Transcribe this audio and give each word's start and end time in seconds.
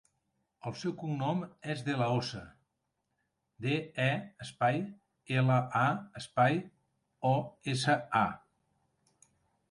El 0.69 0.73
seu 0.83 0.93
cognom 0.99 1.41
és 1.73 1.81
De 1.89 1.93
La 1.97 2.05
Osa: 2.21 2.39
de, 3.65 3.75
e, 4.05 4.07
espai, 4.45 4.79
ela, 5.41 5.57
a, 5.81 5.83
espai, 6.21 6.57
o, 7.33 7.35
essa, 7.75 7.99
a. 8.21 9.35